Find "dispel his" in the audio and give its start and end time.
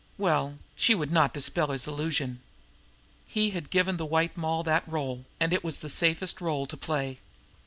1.31-1.87